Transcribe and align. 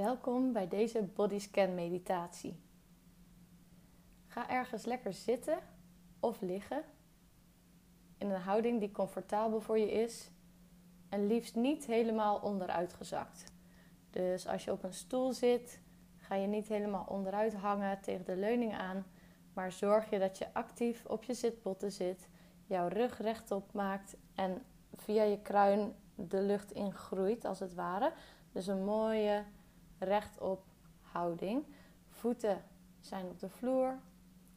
Welkom 0.00 0.52
bij 0.52 0.68
deze 0.68 1.02
bodyscan 1.02 1.74
meditatie. 1.74 2.60
Ga 4.26 4.50
ergens 4.50 4.84
lekker 4.84 5.12
zitten 5.12 5.58
of 6.20 6.40
liggen 6.40 6.82
in 8.18 8.30
een 8.30 8.40
houding 8.40 8.80
die 8.80 8.90
comfortabel 8.90 9.60
voor 9.60 9.78
je 9.78 9.90
is 9.90 10.30
en 11.08 11.26
liefst 11.26 11.54
niet 11.54 11.86
helemaal 11.86 12.38
onderuit 12.38 12.92
gezakt. 12.92 13.52
Dus 14.10 14.46
als 14.46 14.64
je 14.64 14.72
op 14.72 14.82
een 14.82 14.94
stoel 14.94 15.32
zit, 15.32 15.80
ga 16.16 16.34
je 16.34 16.46
niet 16.46 16.68
helemaal 16.68 17.06
onderuit 17.08 17.54
hangen 17.54 18.00
tegen 18.00 18.24
de 18.24 18.36
leuning 18.36 18.74
aan, 18.74 19.06
maar 19.52 19.72
zorg 19.72 20.10
je 20.10 20.18
dat 20.18 20.38
je 20.38 20.54
actief 20.54 21.04
op 21.06 21.24
je 21.24 21.34
zitbotten 21.34 21.92
zit, 21.92 22.28
jouw 22.66 22.88
rug 22.88 23.18
rechtop 23.18 23.72
maakt 23.72 24.16
en 24.34 24.62
via 24.94 25.22
je 25.22 25.42
kruin 25.42 25.94
de 26.14 26.40
lucht 26.40 26.72
ingroeit 26.72 27.44
als 27.44 27.58
het 27.58 27.74
ware. 27.74 28.12
Dus 28.52 28.66
een 28.66 28.84
mooie 28.84 29.44
rechtop 30.00 30.64
houding. 31.00 31.64
Voeten 32.08 32.64
zijn 33.00 33.26
op 33.26 33.40
de 33.40 33.48
vloer, 33.48 33.98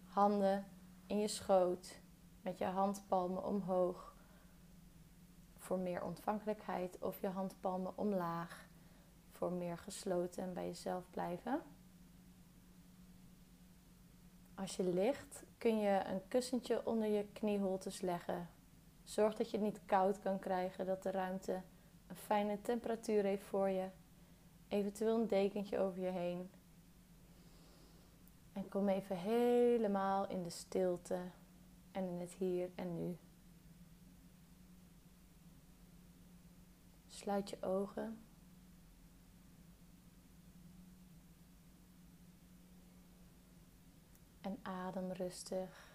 handen 0.06 0.66
in 1.08 1.20
je 1.20 1.28
schoot, 1.28 2.00
met 2.42 2.58
je 2.58 2.66
handpalmen 2.66 3.46
omhoog 3.46 4.14
voor 5.58 5.80
meer 5.80 6.04
ontvankelijkheid 6.04 6.98
of 7.02 7.22
je 7.22 7.28
handpalmen 7.28 7.98
omlaag 7.98 8.68
voor 9.32 9.52
meer 9.52 9.78
gesloten 9.78 10.44
en 10.44 10.54
bij 10.54 10.66
jezelf 10.66 11.10
blijven. 11.10 11.62
Als 14.56 14.76
je 14.76 14.84
ligt, 14.84 15.44
kun 15.58 15.80
je 15.80 16.02
een 16.06 16.28
kussentje 16.28 16.86
onder 16.86 17.08
je 17.08 17.26
knieholtes 17.34 18.02
leggen. 18.02 18.50
Zorg 19.04 19.36
dat 19.36 19.52
je 19.52 19.58
het 19.58 19.66
niet 19.66 19.86
koud 19.86 20.20
kan 20.20 20.40
krijgen, 20.40 20.86
dat 20.86 21.04
de 21.04 21.12
ruimte 21.12 21.62
een 22.08 22.16
fijne 22.16 22.62
temperatuur 22.62 23.24
heeft 23.24 23.44
voor 23.44 23.70
je. 23.70 23.88
Eventueel 24.74 25.20
een 25.20 25.28
dekentje 25.28 25.80
over 25.80 26.02
je 26.02 26.10
heen. 26.10 26.50
En 28.54 28.70
kom 28.70 28.90
even 28.90 29.18
helemaal 29.18 30.28
in 30.28 30.44
de 30.44 30.50
stilte 30.50 31.20
en 31.92 32.08
in 32.08 32.20
het 32.20 32.32
hier 32.32 32.70
en 32.76 32.96
nu. 32.96 33.18
Sluit 37.08 37.50
je 37.50 37.62
ogen. 37.62 38.18
En 44.42 44.60
adem 44.62 45.12
rustig. 45.12 45.93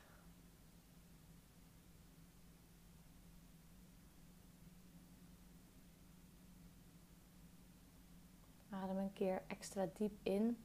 Adem 8.82 8.98
een 8.98 9.12
keer 9.12 9.42
extra 9.46 9.88
diep 9.94 10.18
in. 10.22 10.64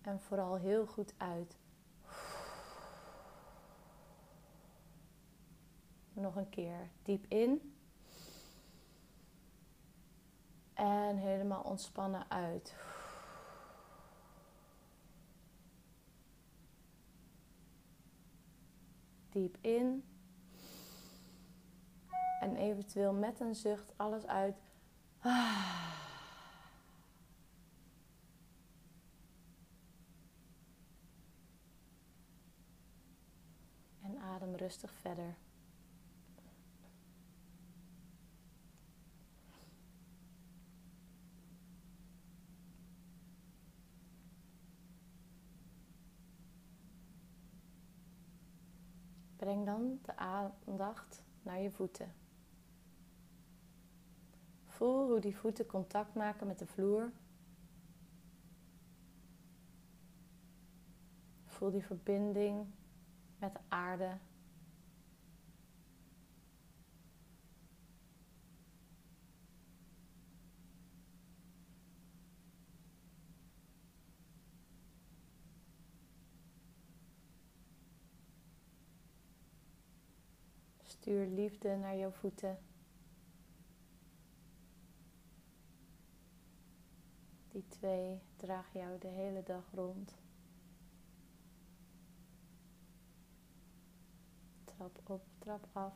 En 0.00 0.20
vooral 0.20 0.56
heel 0.56 0.86
goed 0.86 1.14
uit. 1.16 1.58
Nog 6.12 6.36
een 6.36 6.48
keer 6.48 6.90
diep 7.02 7.26
in. 7.26 7.74
En 10.74 11.16
helemaal 11.16 11.62
ontspannen 11.62 12.30
uit. 12.30 12.76
Diep 19.28 19.56
in. 19.60 20.04
En 22.40 22.56
eventueel 22.56 23.12
met 23.12 23.40
een 23.40 23.54
zucht 23.54 23.92
alles 23.96 24.26
uit. 24.26 24.67
En 25.22 25.30
adem 34.20 34.54
rustig 34.54 34.92
verder. 34.92 35.36
Breng 49.36 49.66
dan 49.66 49.98
de 50.02 50.16
aandacht 50.16 51.24
naar 51.42 51.60
je 51.60 51.70
voeten. 51.70 52.27
Voel 54.78 55.08
hoe 55.08 55.20
die 55.20 55.36
voeten 55.36 55.66
contact 55.66 56.14
maken 56.14 56.46
met 56.46 56.58
de 56.58 56.66
vloer. 56.66 57.12
Voel 61.44 61.70
die 61.70 61.84
verbinding 61.84 62.66
met 63.38 63.54
de 63.54 63.60
aarde. 63.68 64.18
Stuur 80.82 81.26
liefde 81.26 81.76
naar 81.76 81.96
jouw 81.96 82.10
voeten. 82.10 82.58
Die 87.58 87.67
twee 87.78 88.20
dragen 88.36 88.80
jou 88.80 88.98
de 88.98 89.08
hele 89.08 89.42
dag 89.42 89.64
rond. 89.72 90.16
Trap 94.64 95.00
op, 95.04 95.22
trap 95.38 95.68
af. 95.72 95.94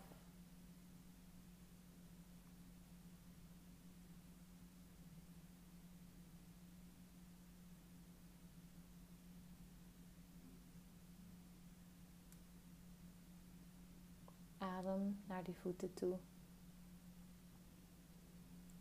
Adem 14.59 15.23
naar 15.27 15.45
die 15.45 15.57
voeten 15.57 15.95
toe. 15.95 16.19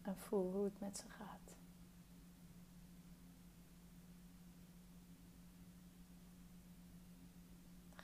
En 0.02 0.18
voel 0.18 0.52
hoe 0.52 0.64
het 0.64 0.80
met 0.80 0.98
ze 0.98 1.10
gaat. 1.10 1.41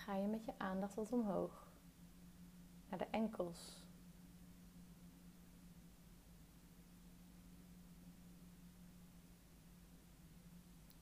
Ga 0.07 0.15
je 0.15 0.27
met 0.27 0.45
je 0.45 0.53
aandacht 0.57 0.95
wat 0.95 1.11
omhoog 1.11 1.67
naar 2.89 2.99
de 2.99 3.07
enkels. 3.11 3.85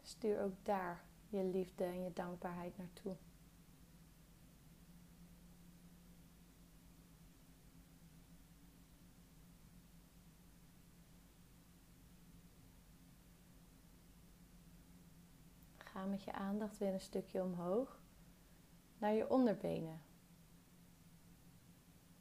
Stuur 0.01 0.41
ook 0.41 0.65
daar 0.65 1.03
je 1.29 1.43
liefde 1.43 1.83
en 1.83 2.03
je 2.03 2.13
dankbaarheid 2.13 2.77
naartoe. 2.77 3.15
Ga 15.77 16.05
met 16.05 16.23
je 16.23 16.33
aandacht 16.33 16.77
weer 16.77 16.93
een 16.93 16.99
stukje 16.99 17.43
omhoog 17.43 18.03
naar 19.05 19.13
je 19.13 19.29
onderbenen. 19.29 20.01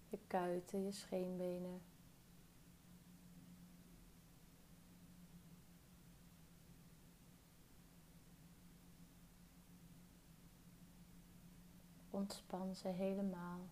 Je 0.08 0.18
kuiten, 0.26 0.84
je 0.84 0.92
scheenbenen. 0.92 1.82
Ontspan 12.10 12.75
ze 12.75 12.88
helemaal. 12.88 13.69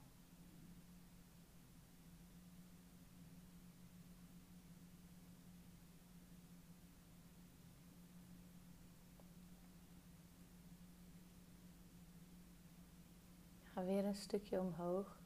Weer 13.86 14.04
een 14.04 14.14
stukje 14.14 14.60
omhoog 14.60 15.18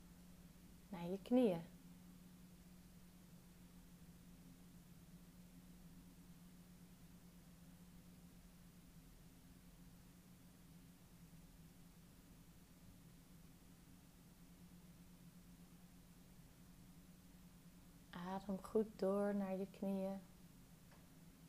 naar 0.88 1.08
je 1.08 1.18
knieën. 1.22 1.62
Adem 18.10 18.62
goed 18.62 18.86
door 18.96 19.34
naar 19.34 19.56
je 19.56 19.66
knieën 19.70 20.20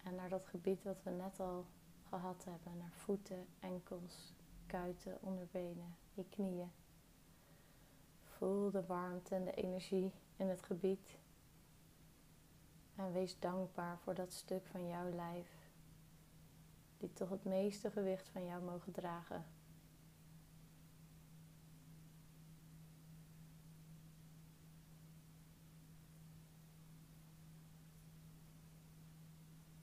en 0.04 0.16
naar 0.16 0.30
dat 0.30 0.48
gebied 0.48 0.84
wat 0.84 1.04
we 1.04 1.10
net 1.10 1.40
al 1.40 1.66
gehad 2.10 2.44
hebben. 2.46 2.78
Naar 2.78 2.92
voeten, 2.92 3.48
enkels, 3.60 4.34
kuiten, 4.66 5.22
onderbenen, 5.22 5.96
je 6.14 6.26
knieën. 6.30 6.72
Voel 8.38 8.72
de 8.72 8.86
warmte 8.86 9.36
en 9.36 9.44
de 9.44 9.52
energie 9.54 10.12
in 10.36 10.48
het 10.48 10.64
gebied. 10.64 11.18
En 12.96 13.12
wees 13.12 13.40
dankbaar 13.40 13.98
voor 14.00 14.14
dat 14.14 14.34
stuk 14.34 14.66
van 14.66 14.88
jouw 14.88 15.10
lijf, 15.10 15.72
die 16.98 17.14
toch 17.14 17.30
het 17.30 17.44
meeste 17.44 17.92
gewicht 17.92 18.30
van 18.30 18.46
jou 18.46 18.64
mogen 18.64 18.92
dragen. 18.92 19.46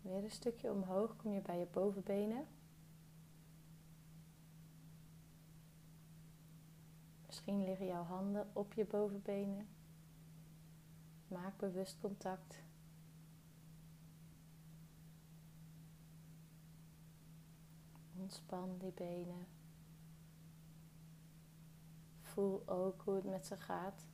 Weer 0.03 0.25
een 0.25 0.31
stukje 0.31 0.71
omhoog 0.71 1.17
kom 1.17 1.33
je 1.33 1.41
bij 1.41 1.59
je 1.59 1.67
bovenbenen. 1.67 2.47
Misschien 7.45 7.65
liggen 7.65 7.87
jouw 7.87 8.03
handen 8.03 8.51
op 8.53 8.73
je 8.73 8.87
bovenbenen. 8.87 9.67
Maak 11.29 11.59
bewust 11.59 12.01
contact. 12.01 12.63
Ontspan 18.17 18.79
die 18.79 18.93
benen. 18.93 19.47
Voel 22.21 22.69
ook 22.69 23.03
hoe 23.03 23.15
het 23.15 23.25
met 23.25 23.47
ze 23.47 23.57
gaat. 23.57 24.07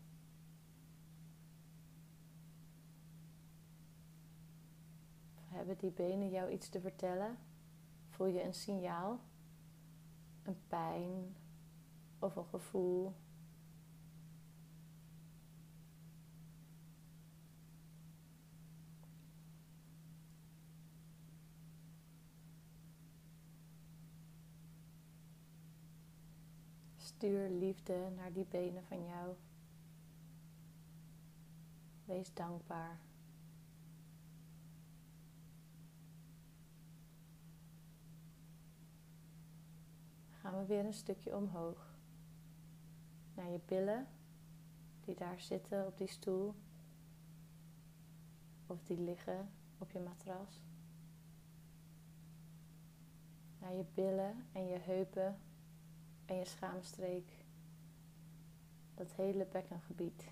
Hebben 5.37 5.79
die 5.79 5.93
benen 5.93 6.31
jou 6.31 6.51
iets 6.51 6.69
te 6.69 6.81
vertellen? 6.81 7.39
Voel 8.09 8.27
je 8.27 8.43
een 8.43 8.55
signaal? 8.55 9.21
Een 10.43 10.67
pijn 10.67 11.35
of 12.21 12.37
een 12.37 12.45
gevoel? 12.45 13.15
Stuur 26.97 27.49
liefde 27.49 28.11
naar 28.17 28.33
die 28.33 28.47
benen 28.47 28.85
van 28.85 29.05
jou. 29.05 29.35
Wees 32.05 32.35
dankbaar. 32.35 32.99
gaan 40.41 40.59
we 40.59 40.67
weer 40.67 40.85
een 40.85 40.93
stukje 40.93 41.37
omhoog. 41.37 41.90
Naar 43.41 43.51
je 43.51 43.61
billen, 43.67 44.07
die 45.01 45.15
daar 45.15 45.41
zitten 45.41 45.87
op 45.87 45.99
die 45.99 46.09
stoel. 46.09 46.55
Of 48.67 48.83
die 48.83 48.99
liggen 48.99 49.51
op 49.79 49.91
je 49.91 49.99
matras. 49.99 50.63
Naar 53.59 53.73
je 53.73 53.85
billen 53.95 54.47
en 54.53 54.67
je 54.67 54.79
heupen 54.79 55.39
en 56.27 56.37
je 56.37 56.45
schaamstreek. 56.45 57.45
Dat 58.95 59.13
hele 59.13 59.47
bekkengebied. 59.47 60.25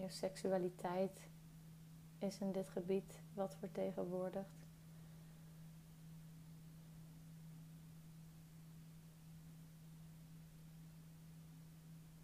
Je 0.00 0.08
seksualiteit 0.08 1.28
is 2.18 2.38
in 2.38 2.52
dit 2.52 2.68
gebied 2.68 3.20
wat 3.34 3.56
vertegenwoordigd. 3.56 4.66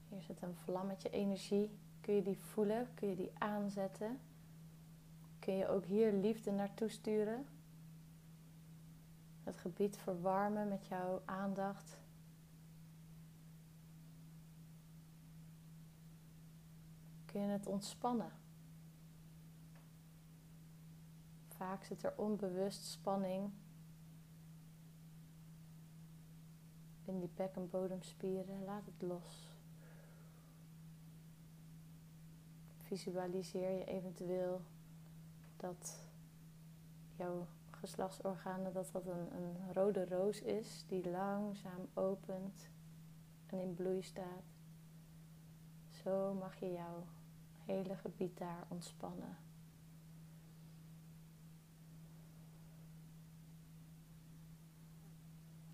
Hier 0.08 0.22
zit 0.22 0.42
een 0.42 0.54
vlammetje 0.54 1.10
energie. 1.10 1.70
Kun 2.00 2.14
je 2.14 2.22
die 2.22 2.38
voelen? 2.38 2.88
Kun 2.94 3.08
je 3.08 3.16
die 3.16 3.32
aanzetten? 3.38 4.20
Kun 5.38 5.54
je 5.56 5.68
ook 5.68 5.84
hier 5.84 6.12
liefde 6.12 6.50
naartoe 6.50 6.88
sturen? 6.88 7.46
Het 9.44 9.56
gebied 9.56 9.96
verwarmen 9.96 10.68
met 10.68 10.86
jouw 10.86 11.22
aandacht. 11.24 11.98
Je 17.42 17.48
het 17.48 17.66
ontspannen. 17.66 18.32
Vaak 21.48 21.84
zit 21.84 22.02
er 22.02 22.12
onbewust 22.16 22.84
spanning 22.84 23.50
in 27.04 27.18
die 27.20 27.30
bek- 27.34 27.56
en 27.56 27.70
bodemspieren. 27.70 28.64
Laat 28.64 28.86
het 28.86 29.08
los. 29.08 29.54
Visualiseer 32.76 33.78
je 33.78 33.84
eventueel 33.84 34.60
dat 35.56 35.98
jouw 37.16 37.46
geslachtsorganen 37.70 38.72
dat 38.72 38.92
dat 38.92 39.06
een, 39.06 39.36
een 39.36 39.72
rode 39.72 40.06
roos 40.06 40.40
is 40.40 40.84
die 40.88 41.10
langzaam 41.10 41.88
opent 41.94 42.68
en 43.46 43.58
in 43.58 43.74
bloei 43.74 44.02
staat. 44.02 44.44
Zo 45.90 46.34
mag 46.34 46.56
je 46.60 46.72
jouw 46.72 47.04
hele 47.66 47.96
gebied 47.96 48.38
daar 48.38 48.64
ontspannen. 48.68 49.36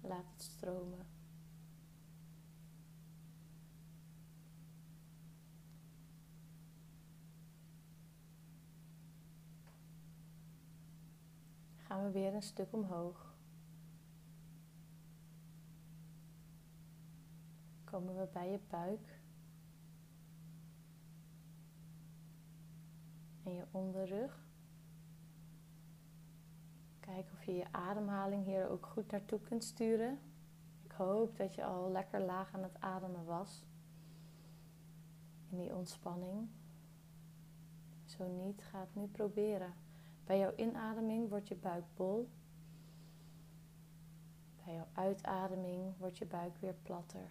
Laat 0.00 0.24
het 0.32 0.42
stromen. 0.42 1.06
Gaan 11.76 12.04
we 12.04 12.10
weer 12.10 12.34
een 12.34 12.42
stuk 12.42 12.72
omhoog. 12.72 13.34
Komen 17.84 18.16
we 18.16 18.28
bij 18.32 18.50
je 18.50 18.60
buik. 18.68 19.21
En 23.44 23.54
je 23.54 23.64
onderrug. 23.70 24.40
Kijk 27.00 27.26
of 27.32 27.44
je 27.44 27.54
je 27.54 27.66
ademhaling 27.70 28.44
hier 28.44 28.68
ook 28.68 28.86
goed 28.86 29.10
naartoe 29.10 29.40
kunt 29.40 29.64
sturen. 29.64 30.18
Ik 30.84 30.92
hoop 30.92 31.36
dat 31.36 31.54
je 31.54 31.64
al 31.64 31.90
lekker 31.90 32.20
laag 32.20 32.54
aan 32.54 32.62
het 32.62 32.80
ademen 32.80 33.24
was. 33.24 33.64
In 35.50 35.58
die 35.58 35.74
ontspanning. 35.74 36.48
Zo 38.04 38.26
niet, 38.26 38.62
ga 38.62 38.80
het 38.80 38.94
nu 38.94 39.06
proberen. 39.06 39.72
Bij 40.24 40.38
jouw 40.38 40.52
inademing 40.56 41.28
wordt 41.28 41.48
je 41.48 41.56
buik 41.56 41.84
bol. 41.96 42.28
Bij 44.64 44.74
jouw 44.74 44.88
uitademing 44.92 45.94
wordt 45.98 46.18
je 46.18 46.26
buik 46.26 46.56
weer 46.60 46.74
platter. 46.82 47.30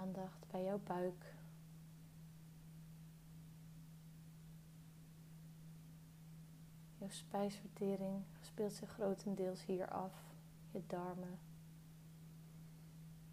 aandacht 0.00 0.38
bij 0.50 0.62
jouw 0.64 0.80
buik. 0.84 1.34
Jouw 6.98 7.08
spijsvertering 7.08 8.22
speelt 8.40 8.72
zich 8.72 8.90
grotendeels 8.90 9.64
hier 9.64 9.88
af. 9.88 10.12
Je 10.70 10.82
darmen 10.86 11.38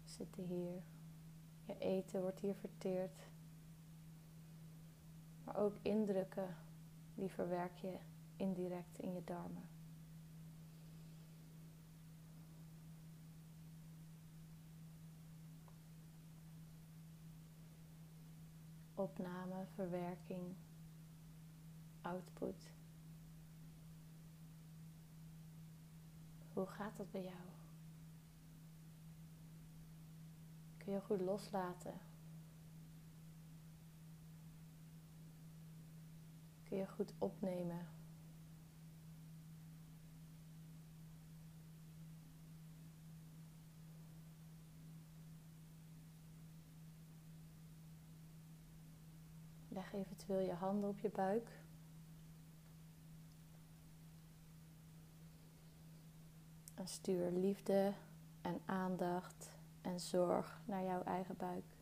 zitten 0.04 0.44
hier. 0.44 0.82
Je 1.64 1.78
eten 1.78 2.20
wordt 2.20 2.40
hier 2.40 2.54
verteerd. 2.54 3.18
Maar 5.44 5.56
ook 5.56 5.76
indrukken, 5.82 6.56
die 7.14 7.30
verwerk 7.30 7.76
je 7.76 7.96
indirect 8.36 8.98
in 8.98 9.14
je 9.14 9.24
darmen. 9.24 9.77
Opname, 18.98 19.66
verwerking, 19.74 20.54
output. 22.02 22.72
Hoe 26.52 26.66
gaat 26.66 26.96
dat 26.96 27.10
bij 27.10 27.22
jou? 27.22 27.46
Kun 30.76 30.92
je 30.92 31.00
goed 31.00 31.20
loslaten? 31.20 32.00
Kun 36.62 36.76
je 36.76 36.86
goed 36.86 37.14
opnemen? 37.18 37.97
Leg 49.78 49.92
eventueel 49.92 50.40
je 50.40 50.52
handen 50.52 50.90
op 50.90 50.98
je 50.98 51.10
buik. 51.10 51.50
En 56.74 56.88
stuur 56.88 57.30
liefde 57.30 57.92
en 58.40 58.60
aandacht 58.64 59.50
en 59.80 60.00
zorg 60.00 60.60
naar 60.64 60.84
jouw 60.84 61.02
eigen 61.02 61.36
buik. 61.36 61.76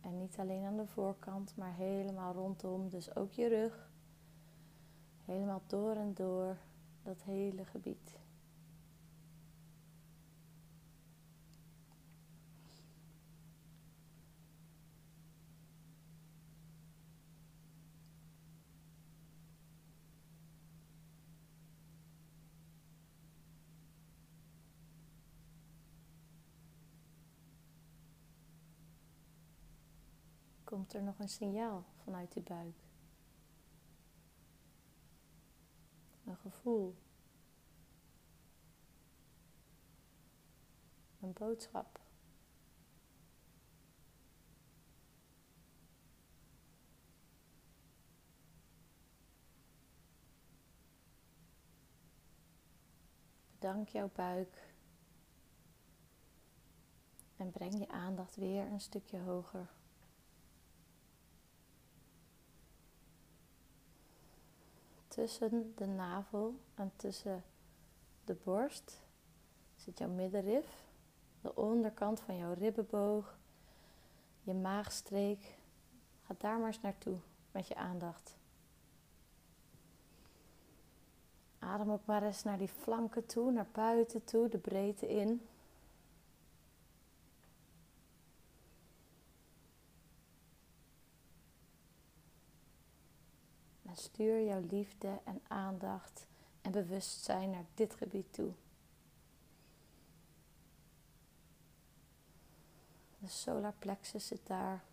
En 0.00 0.18
niet 0.18 0.38
alleen 0.38 0.64
aan 0.64 0.76
de 0.76 0.86
voorkant, 0.86 1.56
maar 1.56 1.74
helemaal 1.74 2.32
rondom. 2.32 2.88
Dus 2.88 3.16
ook 3.16 3.32
je 3.32 3.48
rug. 3.48 3.90
Helemaal 5.24 5.62
door 5.66 5.96
en 5.96 6.14
door 6.14 6.56
dat 7.02 7.22
hele 7.22 7.64
gebied. 7.64 8.17
Komt 30.88 31.00
er 31.00 31.06
nog 31.06 31.18
een 31.18 31.28
signaal 31.28 31.84
vanuit 31.96 32.32
die 32.32 32.42
buik. 32.42 32.76
Een 36.24 36.36
gevoel. 36.36 36.96
Een 41.20 41.32
boodschap. 41.32 42.00
Bedank 53.52 53.88
jouw 53.88 54.10
buik. 54.14 54.74
En 57.36 57.50
breng 57.50 57.78
je 57.78 57.88
aandacht 57.88 58.36
weer 58.36 58.66
een 58.66 58.80
stukje 58.80 59.18
hoger. 59.18 59.77
Tussen 65.18 65.72
de 65.76 65.86
navel 65.86 66.54
en 66.74 66.92
tussen 66.96 67.44
de 68.24 68.36
borst 68.44 69.00
zit 69.76 69.98
jouw 69.98 70.08
middenrif, 70.08 70.84
de 71.40 71.54
onderkant 71.54 72.20
van 72.20 72.36
jouw 72.36 72.52
ribbenboog, 72.52 73.38
je 74.42 74.54
maagstreek. 74.54 75.56
Ga 76.22 76.34
daar 76.38 76.58
maar 76.58 76.66
eens 76.66 76.80
naartoe 76.80 77.16
met 77.52 77.68
je 77.68 77.74
aandacht. 77.74 78.36
Adem 81.58 81.90
ook 81.90 82.06
maar 82.06 82.22
eens 82.22 82.42
naar 82.42 82.58
die 82.58 82.68
flanken 82.68 83.26
toe, 83.26 83.50
naar 83.50 83.68
buiten 83.72 84.24
toe, 84.24 84.48
de 84.48 84.58
breedte 84.58 85.08
in. 85.08 85.48
Stuur 93.98 94.44
jouw 94.44 94.62
liefde 94.70 95.20
en 95.24 95.40
aandacht 95.48 96.26
en 96.60 96.72
bewustzijn 96.72 97.50
naar 97.50 97.66
dit 97.74 97.94
gebied 97.94 98.32
toe. 98.32 98.52
De 103.18 103.28
solar 103.28 103.74
plexus 103.78 104.26
zit 104.26 104.46
daar. 104.46 104.84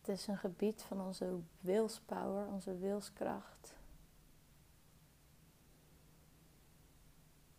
Het 0.00 0.18
is 0.18 0.26
een 0.26 0.38
gebied 0.38 0.82
van 0.82 1.00
onze 1.00 1.40
wilspower, 1.60 2.46
onze 2.46 2.78
wilskracht. 2.78 3.75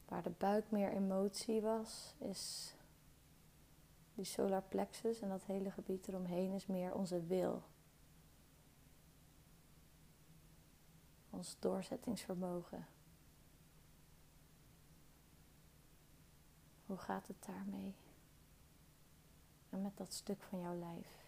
Waar 0.08 0.24
de 0.24 0.30
buik 0.30 0.72
meer 0.72 0.92
emotie 0.92 1.62
was, 1.62 2.14
is 2.18 2.74
die 4.14 4.26
solar 4.26 4.62
plexus 4.62 5.22
en 5.22 5.30
dat 5.30 5.46
hele 5.46 5.72
gebied 5.72 6.08
eromheen 6.08 6.52
is 6.52 6.66
meer 6.66 6.94
onze 6.94 7.22
wil. 7.22 7.64
Ons 11.30 11.56
doorzettingsvermogen. 11.60 12.88
Hoe 16.86 16.98
gaat 16.98 17.28
het 17.28 17.46
daarmee? 17.46 17.96
En 19.70 19.82
met 19.82 19.98
dat 19.98 20.14
stuk 20.14 20.42
van 20.42 20.60
jouw 20.60 20.76
lijf. 20.76 21.27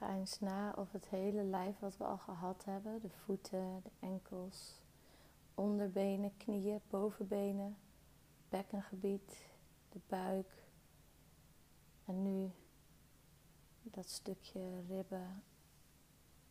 Ga 0.00 0.14
eens 0.14 0.40
na 0.40 0.72
of 0.76 0.92
het 0.92 1.08
hele 1.08 1.42
lijf 1.42 1.78
wat 1.78 1.96
we 1.96 2.04
al 2.04 2.18
gehad 2.18 2.64
hebben, 2.64 3.00
de 3.00 3.10
voeten, 3.10 3.80
de 3.82 3.90
enkels, 4.00 4.82
onderbenen, 5.54 6.36
knieën, 6.36 6.80
bovenbenen, 6.90 7.76
bekkengebied, 8.48 9.44
de 9.88 10.00
buik 10.06 10.64
en 12.04 12.22
nu 12.22 12.50
dat 13.82 14.08
stukje 14.08 14.82
ribben, 14.88 15.42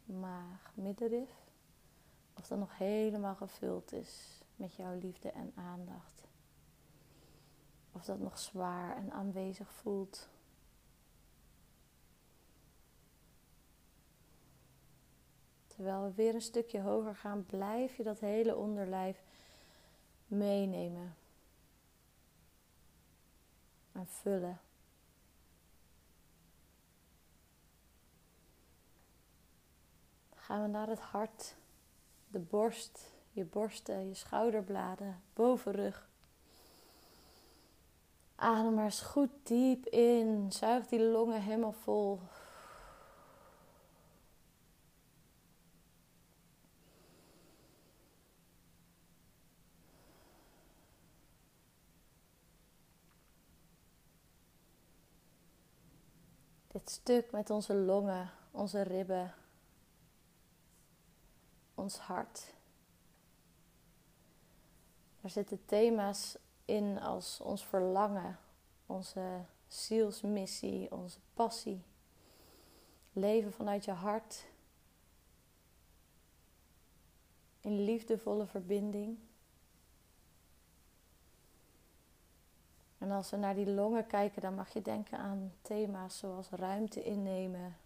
maag, 0.06 0.72
middenrif, 0.74 1.50
of 2.34 2.48
dat 2.48 2.60
nog 2.60 2.78
helemaal 2.78 3.36
gevuld 3.36 3.92
is 3.92 4.42
met 4.56 4.76
jouw 4.76 5.00
liefde 5.00 5.32
en 5.32 5.52
aandacht. 5.56 6.28
Of 7.92 8.06
dat 8.06 8.20
nog 8.20 8.40
zwaar 8.40 8.96
en 8.96 9.12
aanwezig 9.12 9.72
voelt. 9.72 10.30
Terwijl 15.80 16.04
we 16.04 16.14
weer 16.16 16.34
een 16.36 16.42
stukje 16.42 16.82
hoger 16.82 17.16
gaan, 17.16 17.46
blijf 17.46 17.98
je 17.98 18.04
dat 18.04 18.20
hele 18.20 18.56
onderlijf 18.56 19.24
meenemen. 20.28 21.16
En 23.92 24.08
vullen. 24.08 24.60
gaan 30.36 30.62
we 30.62 30.68
naar 30.68 30.88
het 30.88 31.00
hart, 31.00 31.56
de 32.28 32.40
borst, 32.40 33.12
je 33.32 33.46
borsten, 33.46 34.08
je 34.08 34.14
schouderbladen, 34.14 35.22
bovenrug. 35.34 36.10
Adem 38.36 38.74
maar 38.74 38.86
eens 38.86 39.02
goed 39.02 39.30
diep 39.44 39.86
in. 39.86 40.52
Zuig 40.52 40.88
die 40.88 41.02
longen 41.02 41.42
helemaal 41.42 41.72
vol. 41.72 42.20
stuk 56.90 57.32
met 57.32 57.50
onze 57.50 57.74
longen, 57.74 58.32
onze 58.52 58.82
ribben, 58.82 59.34
ons 61.76 61.98
hart. 61.98 62.54
Daar 65.22 65.32
zitten 65.32 65.66
thema's 65.66 66.38
in 66.66 67.00
als 67.00 67.42
ons 67.42 67.66
verlangen, 67.66 68.40
onze 68.86 69.46
zielsmissie, 69.68 70.92
onze 70.92 71.20
passie. 71.34 71.84
Leven 73.14 73.54
vanuit 73.54 73.86
je 73.86 73.92
hart. 73.92 74.46
In 77.62 77.84
liefdevolle 77.84 78.46
verbinding. 78.46 79.18
En 83.00 83.12
als 83.12 83.30
we 83.30 83.38
naar 83.38 83.56
die 83.56 83.70
longen 83.70 84.08
kijken, 84.08 84.42
dan 84.42 84.56
mag 84.56 84.74
je 84.74 84.82
denken 84.82 85.18
aan 85.18 85.54
thema's 85.62 86.18
zoals 86.18 86.50
ruimte 86.50 87.04
innemen. 87.04 87.78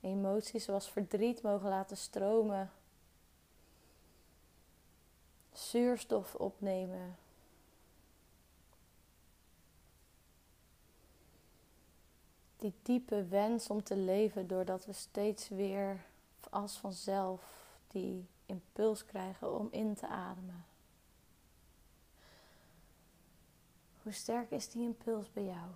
Emoties 0.00 0.64
zoals 0.64 0.90
verdriet 0.90 1.42
mogen 1.42 1.68
laten 1.68 1.96
stromen. 1.96 2.70
Zuurstof 5.52 6.34
opnemen. 6.34 7.16
Die 12.56 12.74
diepe 12.82 13.24
wens 13.24 13.70
om 13.70 13.82
te 13.82 13.96
leven 13.96 14.48
doordat 14.48 14.84
we 14.84 14.92
steeds 14.92 15.48
weer 15.48 16.04
als 16.50 16.78
vanzelf 16.78 17.42
die 17.88 18.26
impuls 18.46 19.04
krijgen 19.04 19.58
om 19.58 19.68
in 19.70 19.94
te 19.94 20.06
ademen. 20.06 20.67
Hoe 24.08 24.16
sterk 24.16 24.50
is 24.50 24.68
die 24.68 24.82
impuls 24.82 25.32
bij 25.32 25.44
jou? 25.44 25.70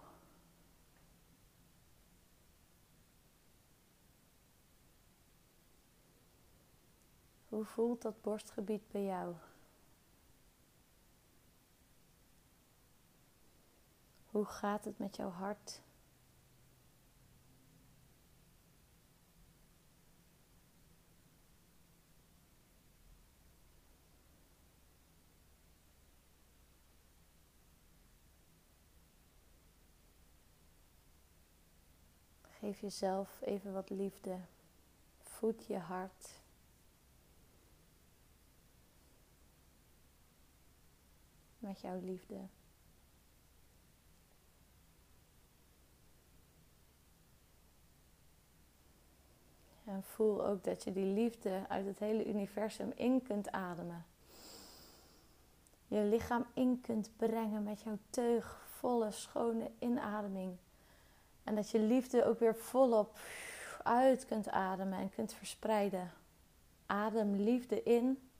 Hoe 7.48 7.64
voelt 7.64 8.02
dat 8.02 8.22
borstgebied 8.22 8.88
bij 8.90 9.04
jou? 9.04 9.34
Hoe 14.26 14.44
gaat 14.44 14.84
het 14.84 14.98
met 14.98 15.16
jouw 15.16 15.30
hart? 15.30 15.82
Geef 32.72 32.80
jezelf 32.80 33.40
even 33.40 33.72
wat 33.72 33.90
liefde. 33.90 34.36
Voed 35.22 35.66
je 35.66 35.78
hart. 35.78 36.40
Met 41.58 41.80
jouw 41.80 42.00
liefde. 42.00 42.38
En 49.84 50.02
voel 50.02 50.46
ook 50.46 50.64
dat 50.64 50.84
je 50.84 50.92
die 50.92 51.14
liefde 51.14 51.64
uit 51.68 51.86
het 51.86 51.98
hele 51.98 52.26
universum 52.26 52.92
in 52.94 53.22
kunt 53.22 53.50
ademen. 53.50 54.04
Je 55.88 56.00
lichaam 56.00 56.46
in 56.54 56.80
kunt 56.80 57.10
brengen 57.16 57.62
met 57.62 57.82
jouw 57.82 57.98
teugvolle, 58.10 59.10
schone 59.10 59.70
inademing. 59.78 60.56
En 61.44 61.54
dat 61.54 61.70
je 61.70 61.78
liefde 61.78 62.24
ook 62.24 62.38
weer 62.38 62.56
volop 62.56 63.18
uit 63.82 64.26
kunt 64.26 64.48
ademen 64.48 64.98
en 64.98 65.10
kunt 65.10 65.34
verspreiden. 65.34 66.12
Adem 66.86 67.34
liefde 67.34 67.82
in 67.82 68.30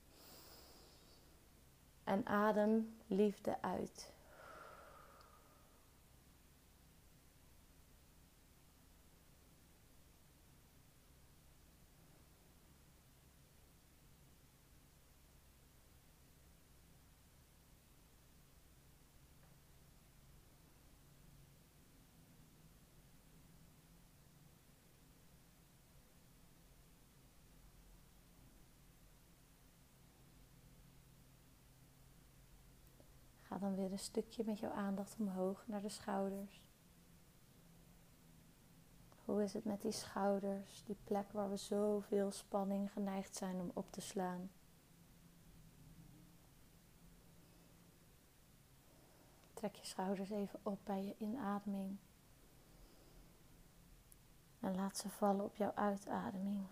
en 2.03 2.25
adem 2.25 2.95
liefde 3.07 3.61
uit. 3.61 4.12
Dan 33.63 33.75
weer 33.75 33.91
een 33.91 33.99
stukje 33.99 34.43
met 34.45 34.59
jouw 34.59 34.71
aandacht 34.71 35.15
omhoog 35.19 35.63
naar 35.67 35.81
de 35.81 35.89
schouders. 35.89 36.61
Hoe 39.25 39.43
is 39.43 39.53
het 39.53 39.65
met 39.65 39.81
die 39.81 39.91
schouders, 39.91 40.83
die 40.85 40.97
plek 41.03 41.31
waar 41.31 41.49
we 41.49 41.57
zoveel 41.57 42.31
spanning 42.31 42.91
geneigd 42.91 43.35
zijn 43.35 43.59
om 43.59 43.71
op 43.73 43.91
te 43.91 44.01
slaan? 44.01 44.51
Trek 49.53 49.75
je 49.75 49.85
schouders 49.85 50.29
even 50.29 50.59
op 50.63 50.79
bij 50.83 51.03
je 51.03 51.15
inademing. 51.17 51.97
En 54.59 54.75
laat 54.75 54.97
ze 54.97 55.09
vallen 55.09 55.45
op 55.45 55.55
jouw 55.55 55.71
uitademing. 55.75 56.65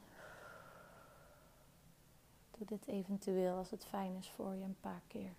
Doe 2.52 2.66
dit 2.66 2.88
eventueel 2.88 3.56
als 3.56 3.72
het 3.72 3.86
fijn 3.86 4.16
is 4.16 4.30
voor 4.30 4.56
je 4.56 4.64
een 4.64 4.80
paar 4.80 5.02
keer. 5.08 5.34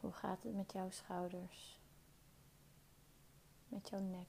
Hoe 0.00 0.12
gaat 0.30 0.42
het 0.42 0.54
met 0.54 0.72
jouw 0.72 0.90
schouders? 0.90 1.80
Met 3.68 3.88
jouw 3.88 4.00
nek? 4.00 4.28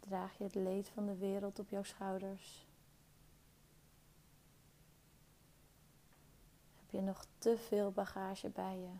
Draag 0.00 0.38
je 0.38 0.44
het 0.44 0.54
leed 0.54 0.88
van 0.88 1.06
de 1.06 1.16
wereld 1.16 1.58
op 1.58 1.70
jouw 1.70 1.82
schouders? 1.82 2.66
Heb 6.76 6.90
je 6.90 7.00
nog 7.00 7.26
te 7.38 7.58
veel 7.58 7.92
bagage 7.92 8.48
bij 8.48 8.78
je? 8.78 8.92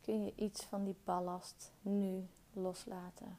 Kun 0.00 0.24
je 0.24 0.32
iets 0.36 0.64
van 0.64 0.84
die 0.84 0.96
ballast 1.04 1.72
nu 1.82 2.28
loslaten? 2.52 3.38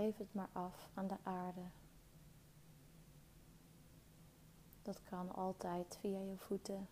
Geef 0.00 0.16
het 0.16 0.34
maar 0.34 0.48
af 0.52 0.88
aan 0.94 1.06
de 1.06 1.16
aarde. 1.22 1.60
Dat 4.82 5.02
kan 5.02 5.34
altijd 5.34 5.96
via 6.00 6.18
je 6.18 6.36
voeten. 6.36 6.88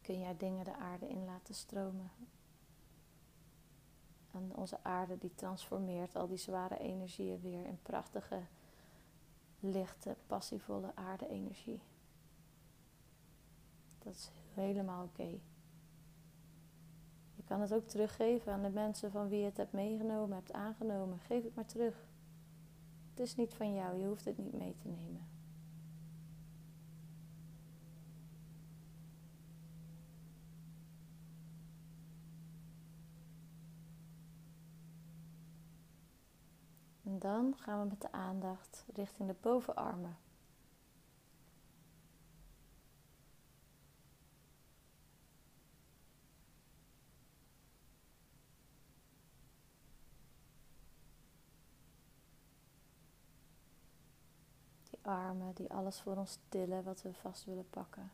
Kun 0.00 0.18
jij 0.18 0.36
dingen 0.36 0.64
de 0.64 0.74
aarde 0.74 1.08
in 1.08 1.24
laten 1.24 1.54
stromen. 1.54 2.10
En 4.32 4.56
onze 4.56 4.82
aarde 4.82 5.18
die 5.18 5.34
transformeert 5.34 6.16
al 6.16 6.26
die 6.26 6.36
zware 6.36 6.78
energieën 6.78 7.40
weer 7.40 7.66
in 7.66 7.82
prachtige, 7.82 8.42
lichte, 9.60 10.16
passievolle 10.26 10.94
aarde-energie. 10.94 11.80
Dat 13.98 14.14
is 14.14 14.30
helemaal 14.54 15.04
oké 15.04 15.40
kan 17.46 17.60
het 17.60 17.74
ook 17.74 17.86
teruggeven 17.86 18.52
aan 18.52 18.62
de 18.62 18.70
mensen 18.70 19.10
van 19.10 19.28
wie 19.28 19.38
je 19.38 19.44
het 19.44 19.56
hebt 19.56 19.72
meegenomen, 19.72 20.36
hebt 20.36 20.52
aangenomen. 20.52 21.18
Geef 21.18 21.42
het 21.42 21.54
maar 21.54 21.66
terug. 21.66 21.94
Het 23.10 23.20
is 23.20 23.36
niet 23.36 23.54
van 23.54 23.74
jou, 23.74 23.98
je 23.98 24.06
hoeft 24.06 24.24
het 24.24 24.38
niet 24.38 24.52
mee 24.52 24.74
te 24.82 24.88
nemen. 24.88 25.28
En 37.04 37.18
dan 37.18 37.54
gaan 37.56 37.80
we 37.80 37.88
met 37.88 38.00
de 38.00 38.12
aandacht 38.12 38.84
richting 38.94 39.28
de 39.28 39.36
bovenarmen. 39.40 40.16
Armen 55.06 55.54
die 55.54 55.72
alles 55.72 56.00
voor 56.00 56.16
ons 56.16 56.38
tillen 56.48 56.84
wat 56.84 57.02
we 57.02 57.12
vast 57.14 57.44
willen 57.44 57.70
pakken. 57.70 58.10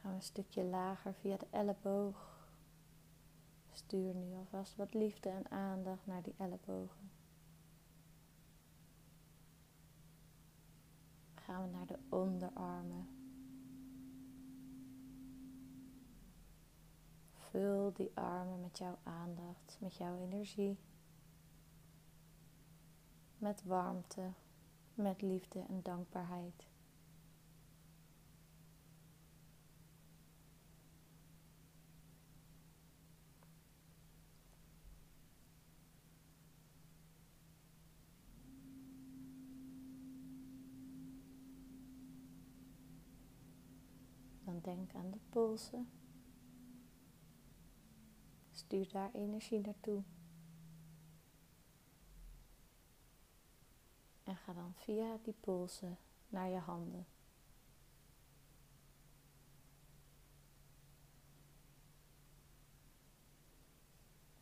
Gaan 0.00 0.10
we 0.10 0.16
een 0.16 0.22
stukje 0.22 0.64
lager 0.64 1.14
via 1.14 1.36
de 1.36 1.46
elleboog. 1.50 2.46
Stuur 3.72 4.14
nu 4.14 4.34
alvast 4.36 4.76
wat 4.76 4.94
liefde 4.94 5.28
en 5.28 5.50
aandacht 5.50 6.06
naar 6.06 6.22
die 6.22 6.34
ellebogen. 6.38 7.11
Gaan 11.52 11.70
we 11.70 11.76
naar 11.76 11.86
de 11.86 11.98
onderarmen. 12.08 13.08
Vul 17.32 17.92
die 17.92 18.10
armen 18.14 18.60
met 18.60 18.78
jouw 18.78 18.98
aandacht, 19.02 19.76
met 19.80 19.96
jouw 19.96 20.16
energie, 20.16 20.78
met 23.38 23.64
warmte, 23.64 24.32
met 24.94 25.22
liefde 25.22 25.60
en 25.68 25.82
dankbaarheid. 25.82 26.71
Dan 44.52 44.60
denk 44.60 44.94
aan 44.94 45.10
de 45.10 45.18
polsen. 45.28 45.90
Stuur 48.50 48.88
daar 48.92 49.10
energie 49.12 49.60
naartoe. 49.60 50.02
En 54.22 54.36
ga 54.36 54.52
dan 54.52 54.74
via 54.74 55.18
die 55.22 55.34
polsen 55.40 55.98
naar 56.28 56.48
je 56.48 56.58
handen. 56.58 57.06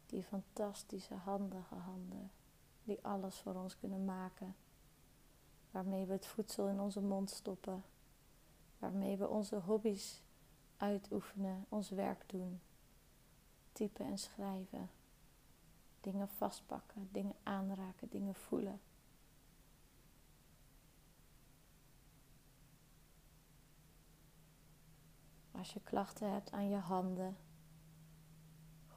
Die 0.06 0.22
fantastische 0.22 1.14
handige 1.14 1.74
handen 1.74 2.30
die 2.84 3.04
alles 3.04 3.38
voor 3.38 3.54
ons 3.54 3.78
kunnen 3.78 4.04
maken. 4.04 4.56
Waarmee 5.70 6.06
we 6.06 6.12
het 6.12 6.26
voedsel 6.26 6.68
in 6.68 6.80
onze 6.80 7.00
mond 7.00 7.30
stoppen 7.30 7.84
waarmee 8.80 9.16
we 9.16 9.28
onze 9.28 9.56
hobby's 9.56 10.22
uitoefenen, 10.76 11.66
ons 11.68 11.90
werk 11.90 12.22
doen, 12.26 12.60
typen 13.72 14.06
en 14.06 14.18
schrijven, 14.18 14.90
dingen 16.00 16.28
vastpakken, 16.28 17.08
dingen 17.12 17.34
aanraken, 17.42 18.08
dingen 18.08 18.34
voelen. 18.34 18.80
Als 25.50 25.72
je 25.72 25.80
klachten 25.80 26.32
hebt 26.32 26.50
aan 26.50 26.68
je 26.68 26.76
handen, 26.76 27.36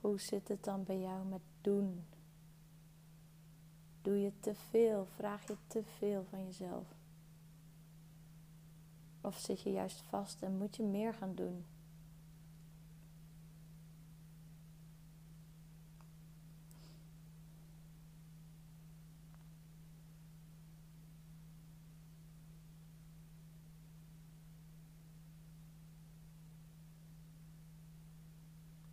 hoe 0.01 0.19
zit 0.19 0.47
het 0.47 0.63
dan 0.63 0.83
bij 0.83 0.99
jou 0.99 1.25
met 1.25 1.41
doen? 1.61 2.05
Doe 4.01 4.21
je 4.21 4.39
te 4.39 4.55
veel? 4.55 5.05
Vraag 5.05 5.47
je 5.47 5.57
te 5.67 5.83
veel 5.83 6.25
van 6.29 6.45
jezelf? 6.45 7.02
Of 9.23 9.37
zit 9.37 9.61
je 9.61 9.71
juist 9.71 10.01
vast 10.01 10.41
en 10.41 10.57
moet 10.57 10.75
je 10.75 10.83
meer 10.83 11.13
gaan 11.13 11.35
doen? 11.35 11.65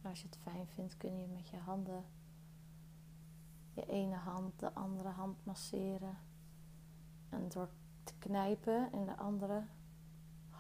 Als 0.03 0.21
je 0.21 0.27
het 0.27 0.39
fijn 0.43 0.67
vindt, 0.67 0.97
kun 0.97 1.21
je 1.21 1.27
met 1.27 1.49
je 1.49 1.57
handen 1.57 2.05
je 3.81 3.87
ene 3.87 4.17
hand 4.17 4.59
de 4.59 4.75
andere 4.75 5.09
hand 5.09 5.45
masseren. 5.45 6.19
En 7.29 7.49
door 7.49 7.69
te 8.05 8.13
knijpen 8.19 8.93
in 8.93 9.05
de 9.07 9.17
andere 9.17 9.63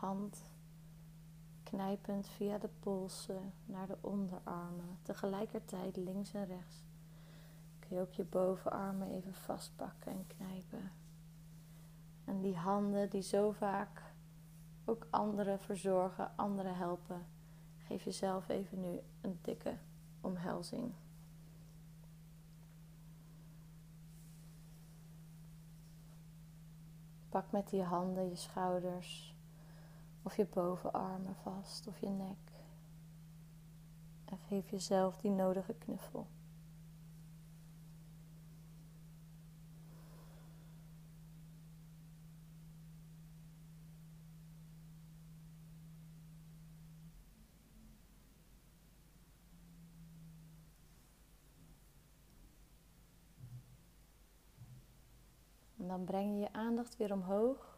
hand 0.00 0.42
knijpend 1.62 2.28
via 2.28 2.58
de 2.58 2.68
polsen 2.80 3.52
naar 3.66 3.86
de 3.86 3.96
onderarmen. 4.00 4.98
Tegelijkertijd 5.02 5.96
links 5.96 6.34
en 6.34 6.46
rechts. 6.46 6.84
Kun 7.78 7.96
je 7.96 8.02
ook 8.02 8.12
je 8.12 8.24
bovenarmen 8.24 9.10
even 9.10 9.34
vastpakken 9.34 10.12
en 10.12 10.26
knijpen. 10.26 10.92
En 12.24 12.40
die 12.40 12.56
handen 12.56 13.10
die 13.10 13.22
zo 13.22 13.50
vaak 13.50 14.02
ook 14.84 15.06
anderen 15.10 15.60
verzorgen, 15.60 16.36
anderen 16.36 16.76
helpen. 16.76 17.26
Geef 17.78 18.02
jezelf 18.04 18.48
even 18.48 18.80
nu 18.80 19.00
een 19.20 19.38
dikke 19.42 19.76
omhelzing. 20.20 20.92
Pak 27.28 27.52
met 27.52 27.68
die 27.68 27.82
handen 27.82 28.28
je 28.28 28.36
schouders 28.36 29.34
of 30.30 30.36
je 30.36 30.46
bovenarmen 30.46 31.34
vast 31.42 31.86
of 31.86 32.00
je 32.00 32.08
nek. 32.08 32.52
En 34.24 34.38
geef 34.38 34.70
jezelf 34.70 35.16
die 35.16 35.30
nodige 35.30 35.74
knuffel. 35.74 36.26
En 55.76 55.88
dan 55.88 56.04
breng 56.04 56.30
je 56.30 56.38
je 56.38 56.52
aandacht 56.52 56.96
weer 56.96 57.12
omhoog 57.12 57.69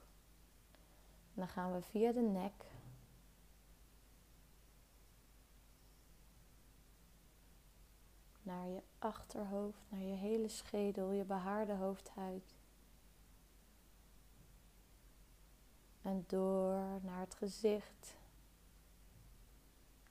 dan 1.35 1.49
gaan 1.49 1.73
we 1.73 1.83
via 1.83 2.13
de 2.13 2.21
nek 2.21 2.65
naar 8.43 8.69
je 8.69 8.83
achterhoofd, 8.99 9.79
naar 9.89 10.03
je 10.03 10.15
hele 10.15 10.49
schedel, 10.49 11.11
je 11.11 11.25
behaarde 11.25 11.75
hoofdhuid. 11.75 12.55
En 16.03 16.25
door 16.27 17.01
naar 17.03 17.21
het 17.21 17.35
gezicht, 17.35 18.17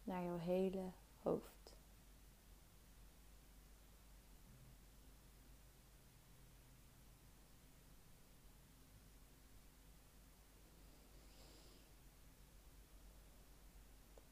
naar 0.03 0.23
jouw 0.23 0.38
hele 0.38 0.91
hoofd. 1.21 1.61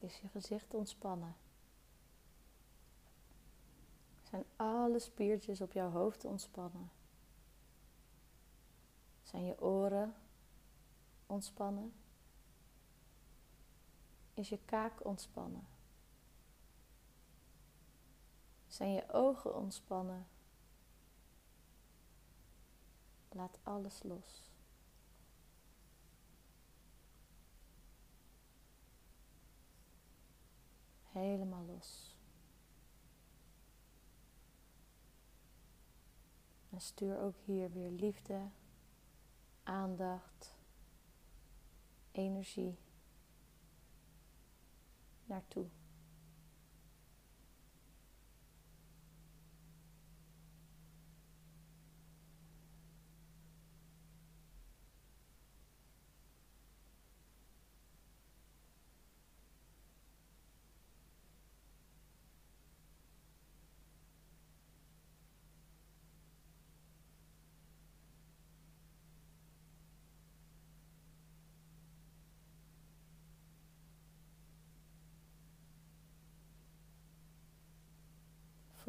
Is 0.10 0.20
je 0.20 0.28
gezicht 0.28 0.74
ontspannen. 0.74 1.36
Zijn 4.24 4.46
alle 4.56 5.00
spiertjes 5.00 5.62
op 5.62 5.72
jouw 5.72 5.90
hoofd 5.90 6.26
ontspannen? 6.26 6.92
Zijn 9.24 9.46
je 9.46 9.62
oren 9.62 10.16
ontspannen? 11.26 11.94
Is 14.34 14.50
je 14.50 14.60
kaak 14.66 15.06
ontspannen? 15.06 15.68
Zijn 18.68 18.92
je 18.92 19.12
ogen 19.12 19.56
ontspannen? 19.56 20.28
Laat 23.30 23.60
alles 23.64 24.04
los. 24.04 24.49
Helemaal 31.20 31.66
los. 31.66 32.18
En 36.70 36.82
stuur 36.82 37.20
ook 37.20 37.36
hier 37.46 37.72
weer 37.72 37.90
liefde, 37.90 38.50
aandacht, 39.64 40.58
energie 42.12 42.78
naartoe. 45.26 45.66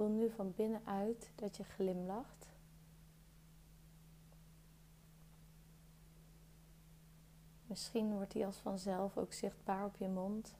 Voel 0.01 0.09
nu 0.09 0.31
van 0.31 0.55
binnenuit 0.55 1.33
dat 1.35 1.57
je 1.57 1.65
glimlacht. 1.65 2.49
Misschien 7.67 8.13
wordt 8.13 8.33
die 8.33 8.47
als 8.47 8.57
vanzelf 8.57 9.17
ook 9.17 9.33
zichtbaar 9.33 9.85
op 9.85 9.97
je 9.97 10.09
mond. 10.09 10.59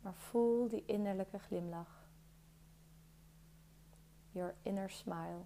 Maar 0.00 0.14
voel 0.14 0.68
die 0.68 0.84
innerlijke 0.86 1.38
glimlach. 1.38 2.08
Your 4.30 4.54
inner 4.62 4.90
smile. 4.90 5.42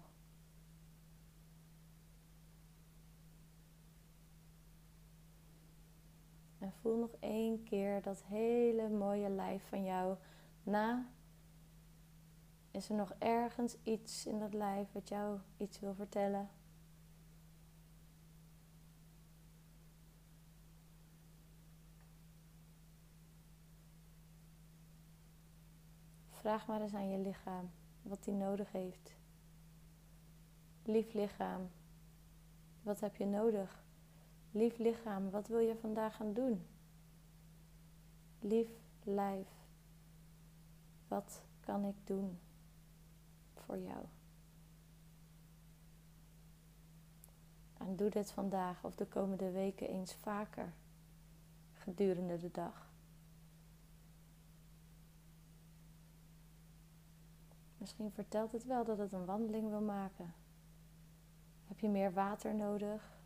En 6.57 6.73
voel 6.81 6.97
nog 6.97 7.15
één 7.19 7.63
keer 7.63 8.01
dat 8.01 8.23
hele 8.23 8.89
mooie 8.89 9.29
lijf 9.29 9.67
van 9.67 9.83
jou 9.83 10.17
na. 10.63 11.14
Is 12.75 12.89
er 12.89 12.95
nog 12.95 13.13
ergens 13.17 13.75
iets 13.83 14.25
in 14.25 14.39
dat 14.39 14.53
lijf 14.53 14.91
wat 14.91 15.09
jou 15.09 15.39
iets 15.57 15.79
wil 15.79 15.93
vertellen? 15.93 16.49
Vraag 26.29 26.67
maar 26.67 26.81
eens 26.81 26.93
aan 26.93 27.09
je 27.09 27.17
lichaam 27.17 27.71
wat 28.01 28.25
hij 28.25 28.33
nodig 28.33 28.71
heeft. 28.71 29.15
Lief 30.83 31.13
lichaam, 31.13 31.69
wat 32.81 32.99
heb 32.99 33.15
je 33.15 33.25
nodig? 33.25 33.83
Lief 34.51 34.77
lichaam, 34.77 35.29
wat 35.29 35.47
wil 35.47 35.59
je 35.59 35.75
vandaag 35.75 36.15
gaan 36.15 36.33
doen? 36.33 36.65
Lief 38.39 38.69
lijf, 39.03 39.47
wat 41.07 41.41
kan 41.59 41.85
ik 41.85 41.95
doen 42.03 42.39
voor 43.65 43.79
jou? 43.79 44.05
En 47.77 47.95
doe 47.95 48.09
dit 48.09 48.31
vandaag 48.31 48.83
of 48.83 48.95
de 48.95 49.05
komende 49.05 49.51
weken 49.51 49.89
eens 49.89 50.13
vaker 50.13 50.73
gedurende 51.73 52.37
de 52.37 52.51
dag. 52.51 52.93
Misschien 57.77 58.11
vertelt 58.11 58.51
het 58.51 58.65
wel 58.65 58.83
dat 58.83 58.97
het 58.97 59.11
een 59.11 59.25
wandeling 59.25 59.69
wil 59.69 59.81
maken. 59.81 60.33
Heb 61.67 61.79
je 61.79 61.89
meer 61.89 62.13
water 62.13 62.55
nodig? 62.55 63.17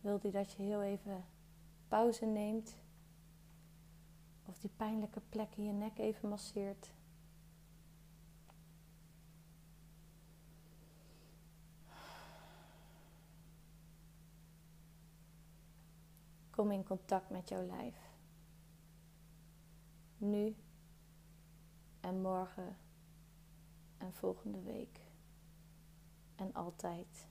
Wil 0.00 0.18
hij 0.22 0.30
dat 0.30 0.52
je 0.52 0.62
heel 0.62 0.82
even 0.82 1.24
pauze 1.88 2.24
neemt? 2.24 2.76
Of 4.46 4.58
die 4.58 4.70
pijnlijke 4.76 5.20
plek 5.28 5.56
in 5.56 5.64
je 5.64 5.72
nek 5.72 5.98
even 5.98 6.28
masseert? 6.28 6.95
Kom 16.56 16.70
in 16.70 16.84
contact 16.84 17.30
met 17.30 17.48
jouw 17.48 17.66
lijf. 17.66 17.96
Nu 20.16 20.56
en 22.00 22.20
morgen 22.20 22.76
en 23.96 24.12
volgende 24.12 24.62
week 24.62 25.00
en 26.34 26.54
altijd. 26.54 27.26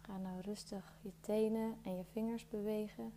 Ga 0.00 0.18
nou 0.18 0.40
rustig 0.40 0.98
je 1.02 1.12
tenen 1.20 1.78
en 1.82 1.96
je 1.96 2.04
vingers 2.04 2.48
bewegen. 2.48 3.12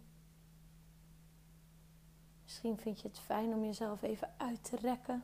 Misschien 2.44 2.78
vind 2.78 3.02
je 3.02 3.08
het 3.08 3.20
fijn 3.20 3.54
om 3.54 3.64
jezelf 3.64 4.02
even 4.02 4.34
uit 4.38 4.64
te 4.64 4.76
rekken. 4.76 5.24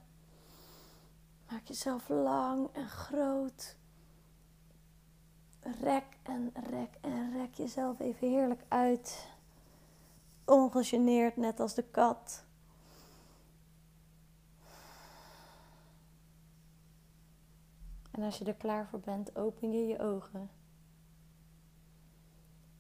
Maak 1.52 1.68
jezelf 1.68 2.10
lang 2.10 2.70
en 2.72 2.88
groot. 2.88 3.76
Rek 5.82 6.06
en 6.24 6.52
rek 6.70 6.98
en 7.02 7.34
rek 7.38 7.54
jezelf 7.54 8.00
even 8.00 8.28
heerlijk 8.28 8.62
uit 8.68 9.28
ongegeneerd, 10.46 11.38
net 11.38 11.60
als 11.60 11.74
de 11.74 11.84
kat. 11.84 12.44
En 18.12 18.24
als 18.24 18.38
je 18.38 18.46
er 18.46 18.54
klaar 18.54 18.88
voor 18.88 19.00
bent, 19.00 19.36
open 19.36 19.72
je 19.72 19.88
je 19.88 20.00
ogen. 20.00 20.50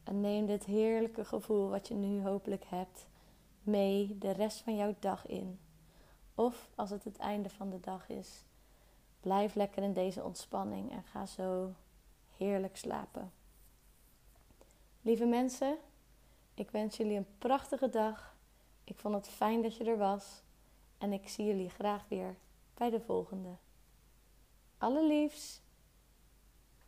En 0.03 0.21
neem 0.21 0.45
dit 0.45 0.63
heerlijke 0.65 1.25
gevoel 1.25 1.69
wat 1.69 1.87
je 1.87 1.93
nu 1.93 2.21
hopelijk 2.21 2.63
hebt 2.67 3.07
mee 3.63 4.17
de 4.17 4.31
rest 4.31 4.61
van 4.61 4.75
jouw 4.75 4.95
dag 4.99 5.27
in. 5.27 5.59
Of 6.35 6.69
als 6.75 6.89
het 6.89 7.03
het 7.03 7.17
einde 7.17 7.49
van 7.49 7.69
de 7.69 7.79
dag 7.79 8.09
is, 8.09 8.43
blijf 9.21 9.55
lekker 9.55 9.83
in 9.83 9.93
deze 9.93 10.23
ontspanning 10.23 10.91
en 10.91 11.03
ga 11.03 11.25
zo 11.25 11.73
heerlijk 12.37 12.77
slapen. 12.77 13.31
Lieve 15.01 15.25
mensen, 15.25 15.77
ik 16.53 16.71
wens 16.71 16.97
jullie 16.97 17.17
een 17.17 17.37
prachtige 17.37 17.89
dag. 17.89 18.35
Ik 18.83 18.97
vond 18.97 19.15
het 19.15 19.29
fijn 19.29 19.61
dat 19.61 19.75
je 19.75 19.83
er 19.83 19.97
was. 19.97 20.41
En 20.97 21.13
ik 21.13 21.29
zie 21.29 21.45
jullie 21.45 21.69
graag 21.69 22.05
weer 22.07 22.35
bij 22.73 22.89
de 22.89 22.99
volgende. 22.99 23.49
Allerliefs! 24.77 25.61